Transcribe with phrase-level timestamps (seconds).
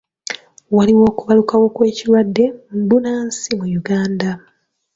[0.75, 2.45] Waliwo okubalukawo kw'ekirwadde
[2.77, 4.29] bbunansi mu Uganda.